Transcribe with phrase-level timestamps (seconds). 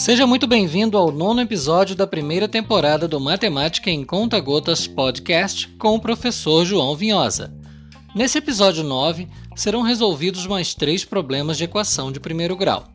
[0.00, 5.68] Seja muito bem-vindo ao nono episódio da primeira temporada do Matemática em Conta Gotas Podcast
[5.78, 7.52] com o professor João Vinhosa.
[8.14, 12.88] Nesse episódio 9, serão resolvidos mais três problemas de equação de primeiro grau.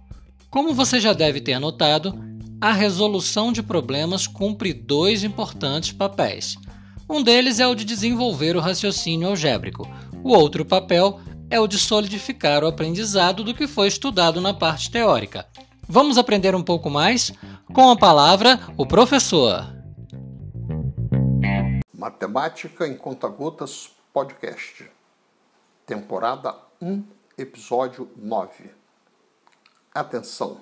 [0.50, 2.18] Como você já deve ter notado,
[2.60, 6.58] a resolução de problemas cumpre dois importantes papéis.
[7.08, 9.88] Um deles é o de desenvolver o raciocínio algébrico,
[10.24, 11.20] o outro papel
[11.56, 15.48] é o de solidificar o aprendizado do que foi estudado na parte teórica.
[15.88, 17.32] Vamos aprender um pouco mais?
[17.74, 19.64] Com a palavra, o professor.
[21.94, 24.86] Matemática em Conta-Gotas Podcast.
[25.86, 27.02] Temporada 1,
[27.38, 28.72] episódio 9.
[29.94, 30.60] Atenção!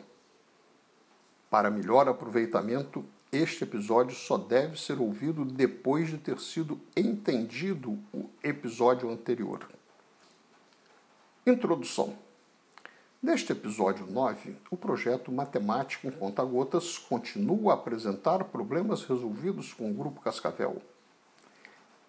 [1.49, 8.29] Para melhor aproveitamento, este episódio só deve ser ouvido depois de ter sido entendido o
[8.43, 9.67] episódio anterior.
[11.45, 12.17] Introdução.
[13.21, 19.93] Neste episódio 9, o projeto Matemática em Conta-Gotas continua a apresentar problemas resolvidos com o
[19.93, 20.81] Grupo Cascavel.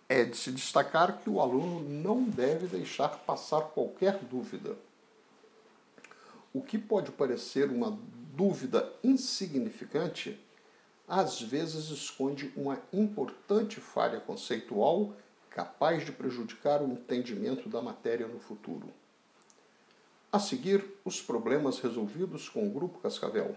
[0.09, 4.77] É de se destacar que o aluno não deve deixar passar qualquer dúvida.
[6.53, 7.99] O que pode parecer uma
[8.37, 10.41] dúvida insignificante,
[11.09, 15.13] às vezes esconde uma importante falha conceitual
[15.51, 18.93] capaz de prejudicar o entendimento da matéria no futuro.
[20.35, 23.55] A seguir, os problemas resolvidos com o Grupo Cascavel.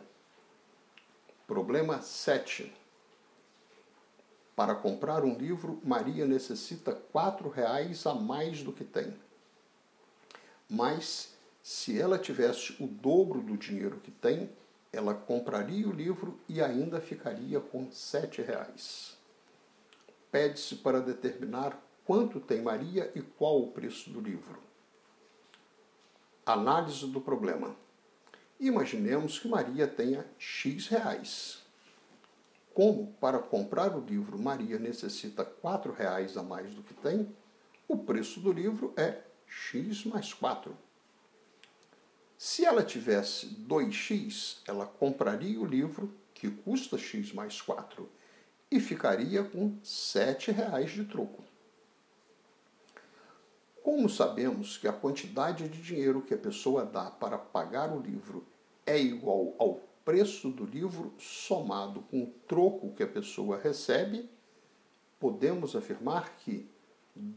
[1.47, 2.71] Problema 7.
[4.55, 9.11] Para comprar um livro, Maria necessita R$ reais a mais do que tem.
[10.69, 14.47] Mas, se ela tivesse o dobro do dinheiro que tem,
[14.93, 19.17] ela compraria o livro e ainda ficaria com R$ reais.
[20.31, 24.66] Pede-se para determinar quanto tem Maria e qual o preço do livro.
[26.47, 27.75] Análise do problema.
[28.57, 31.61] Imaginemos que Maria tenha X reais.
[32.73, 37.27] Como para comprar o livro Maria necessita R$ reais a mais do que tem,
[37.85, 40.73] o preço do livro é X mais 4.
[42.37, 48.09] Se ela tivesse 2x, ela compraria o livro, que custa x mais 4,
[48.71, 51.43] e ficaria com R$ 7,00 de troco.
[53.87, 58.45] Como sabemos que a quantidade de dinheiro que a pessoa dá para pagar o livro
[58.85, 64.29] é igual ao preço do livro somado com o troco que a pessoa recebe,
[65.17, 66.69] podemos afirmar que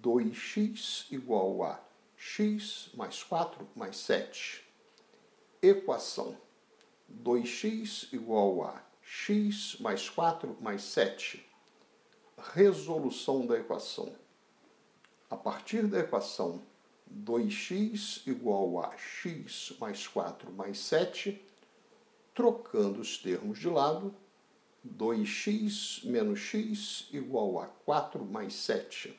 [0.03, 1.81] 2x igual a
[2.16, 4.65] x mais 4 mais 7.
[5.62, 6.37] Equação
[7.22, 11.49] 2x igual a x mais 4 mais 7.
[12.37, 14.19] Resolução da equação
[15.31, 16.61] a partir da equação
[17.25, 21.41] 2x igual a x mais 4 mais 7,
[22.35, 24.15] trocando os termos de lado,
[24.87, 29.19] 2x menos x igual a 4 mais 7.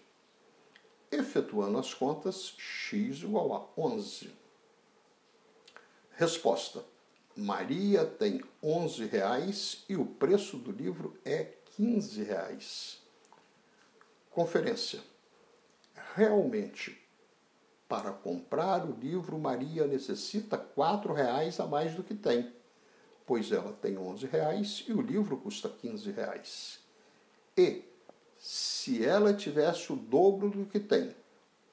[1.09, 4.31] Efetuando as contas, x igual a 11.
[6.11, 6.83] Resposta.
[7.35, 11.45] Maria tem 11 reais e o preço do livro é
[11.77, 13.01] 15 reais.
[14.29, 15.10] Conferência
[16.15, 16.97] realmente,
[17.87, 22.51] para comprar o livro, Maria necessita quatro reais a mais do que tem,
[23.25, 26.79] pois ela tem onze reais e o livro custa quinze reais.
[27.57, 27.83] E,
[28.37, 31.15] se ela tivesse o dobro do que tem,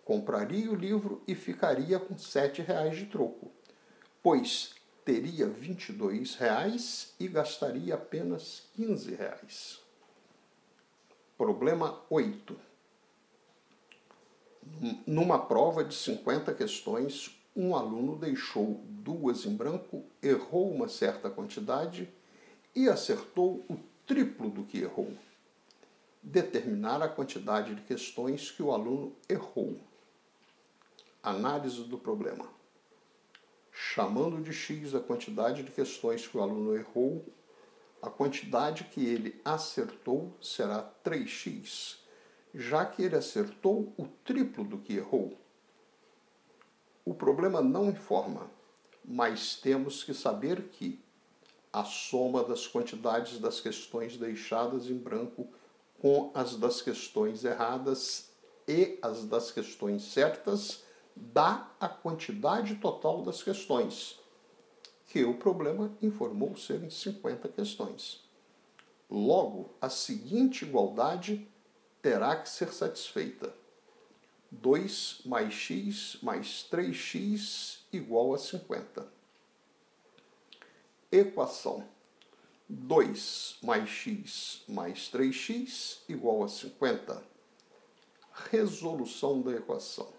[0.04, 3.50] compraria o livro e ficaria com sete reais de troco,
[4.22, 4.74] pois
[5.04, 5.46] teria
[5.92, 8.64] dois reais e gastaria apenas
[9.14, 9.80] reais.
[11.36, 12.67] Problema 8
[15.06, 22.08] numa prova de 50 questões, um aluno deixou duas em branco, errou uma certa quantidade
[22.74, 25.12] e acertou o triplo do que errou.
[26.22, 29.78] Determinar a quantidade de questões que o aluno errou.
[31.22, 32.46] Análise do problema.
[33.72, 37.24] Chamando de x a quantidade de questões que o aluno errou,
[38.00, 41.97] a quantidade que ele acertou será 3x
[42.54, 45.36] já que ele acertou o triplo do que errou.
[47.04, 48.50] O problema não informa,
[49.04, 51.00] mas temos que saber que
[51.72, 55.48] a soma das quantidades das questões deixadas em branco
[56.00, 58.30] com as das questões erradas
[58.66, 60.84] e as das questões certas
[61.16, 64.20] dá a quantidade total das questões,
[65.06, 68.22] que o problema informou serem 50 questões.
[69.10, 71.48] Logo, a seguinte igualdade
[72.02, 73.54] terá que ser satisfeita.
[74.50, 79.06] 2 mais x mais 3x igual a 50.
[81.12, 81.86] Equação
[82.70, 87.22] 2 mais x mais 3x igual a 50.
[88.50, 90.12] Resolução da equação.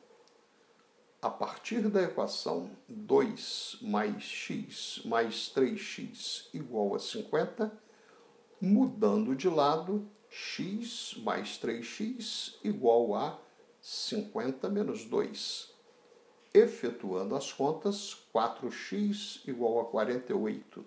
[1.22, 7.72] A partir da equação 2 mais x mais 3x igual a 50,
[8.60, 13.40] mudando de lado, x mais 3x igual a
[13.82, 15.74] 50 menos 2.
[16.54, 20.86] Efetuando as contas, 4x igual a 48.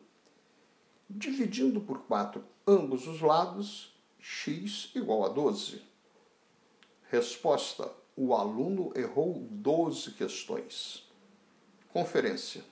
[1.08, 5.82] Dividindo por 4 ambos os lados, x igual a 12.
[7.10, 11.08] Resposta: o aluno errou 12 questões.
[11.92, 12.64] Conferência.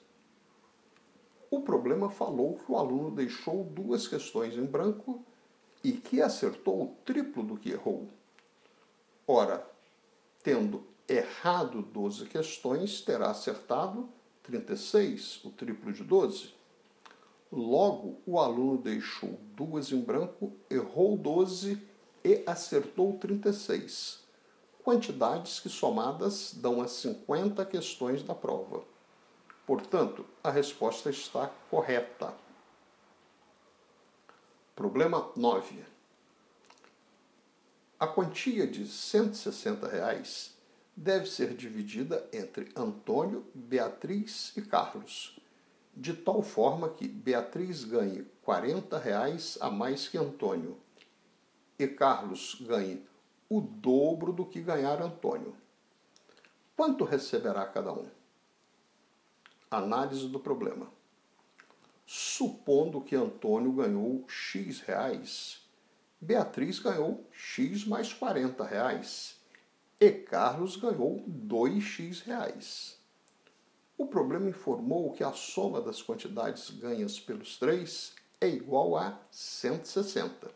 [1.50, 5.24] O problema falou que o aluno deixou duas questões em branco
[5.82, 8.08] e que acertou o triplo do que errou.
[9.26, 9.66] Ora,
[10.42, 14.08] tendo errado 12 questões, terá acertado
[14.42, 16.52] 36, o triplo de 12.
[17.52, 21.80] Logo, o aluno deixou duas em branco, errou 12
[22.24, 24.20] e acertou 36.
[24.84, 28.82] Quantidades que somadas dão as 50 questões da prova.
[29.66, 32.34] Portanto, a resposta está correta.
[34.80, 35.84] Problema 9.
[37.98, 40.56] A quantia de 160 reais
[40.96, 45.38] deve ser dividida entre Antônio, Beatriz e Carlos,
[45.94, 50.78] de tal forma que Beatriz ganhe 40 reais a mais que Antônio
[51.78, 53.06] e Carlos ganhe
[53.50, 55.54] o dobro do que ganhar Antônio.
[56.74, 58.08] Quanto receberá cada um?
[59.70, 60.90] Análise do problema.
[62.40, 65.60] Supondo que Antônio ganhou X reais,
[66.18, 69.36] Beatriz ganhou X mais 40 reais
[70.00, 72.98] e Carlos ganhou 2X reais.
[73.98, 80.50] O problema informou que a soma das quantidades ganhas pelos três é igual a 160.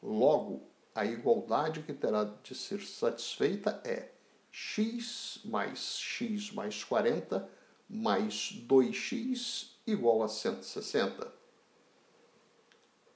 [0.00, 0.62] Logo,
[0.94, 4.12] a igualdade que terá de ser satisfeita é
[4.52, 7.50] x mais x mais 40
[7.90, 11.32] mais 2x igual a 160.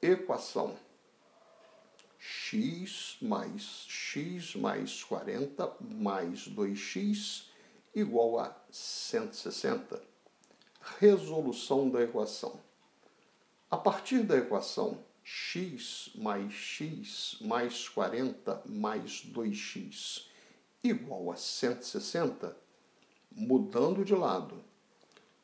[0.01, 0.75] Equação
[2.19, 7.49] x mais x mais 40 mais 2x
[7.95, 10.03] igual a 160.
[10.99, 12.59] Resolução da equação.
[13.71, 20.27] A partir da equação x mais x mais 40 mais 2x
[20.83, 22.57] igual a 160,
[23.31, 24.72] mudando de lado,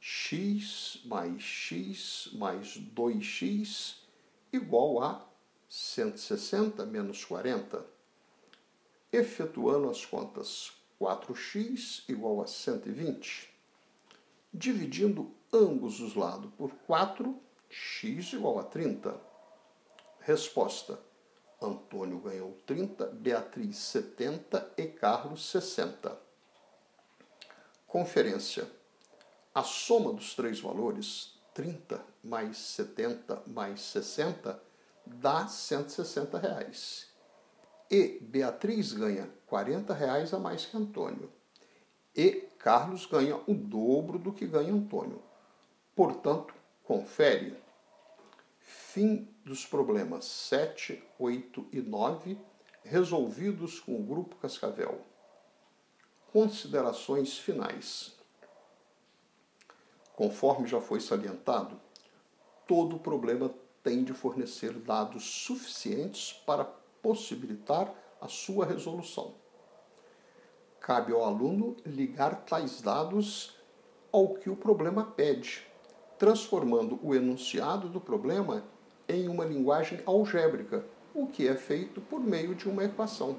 [0.01, 3.97] x mais x mais 2x
[4.53, 5.27] igual a
[5.69, 7.85] 160 menos 40.
[9.13, 13.53] Efetuando as contas, 4x igual a 120.
[14.53, 19.19] Dividindo ambos os lados por 4, x igual a 30.
[20.21, 20.99] Resposta:
[21.61, 26.19] Antônio ganhou 30, Beatriz 70 e Carlos 60.
[27.87, 28.78] Conferência.
[29.55, 34.63] A soma dos três valores, 30 mais 70 mais 60,
[35.07, 37.09] dá 160 reais.
[37.91, 41.33] E Beatriz ganha 40 reais a mais que Antônio.
[42.15, 45.23] E Carlos ganha o dobro do que ganha Antônio.
[45.95, 47.57] Portanto, confere.
[48.61, 52.39] Fim dos problemas 7, 8 e 9,
[52.83, 55.01] resolvidos com o Grupo Cascavel.
[56.33, 58.18] Considerações finais.
[60.19, 61.81] Conforme já foi salientado,
[62.67, 66.65] todo problema tem de fornecer dados suficientes para
[67.01, 69.35] possibilitar a sua resolução.
[70.81, 73.57] Cabe ao aluno ligar tais dados
[74.11, 75.65] ao que o problema pede,
[76.19, 78.65] transformando o enunciado do problema
[79.09, 80.85] em uma linguagem algébrica,
[81.15, 83.37] o que é feito por meio de uma equação.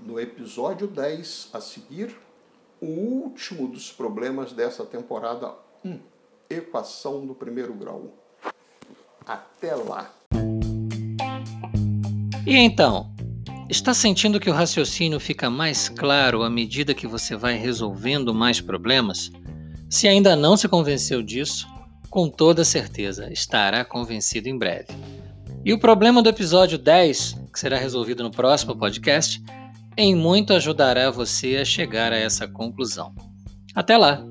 [0.00, 2.12] No episódio 10 a seguir,
[2.80, 5.52] o último dos problemas dessa temporada
[5.84, 5.98] 1,
[6.48, 8.12] equação do primeiro grau.
[9.26, 10.10] Até lá!
[12.46, 13.12] E então,
[13.68, 18.60] está sentindo que o raciocínio fica mais claro à medida que você vai resolvendo mais
[18.60, 19.30] problemas?
[19.88, 21.68] Se ainda não se convenceu disso,
[22.08, 24.88] com toda certeza estará convencido em breve.
[25.64, 29.42] E o problema do episódio 10, que será resolvido no próximo podcast,
[29.96, 33.14] em muito ajudará você a chegar a essa conclusão.
[33.74, 34.24] Até lá!